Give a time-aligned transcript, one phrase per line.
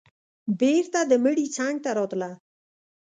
[0.59, 2.29] بېرته د مړي څنگ ته راتله.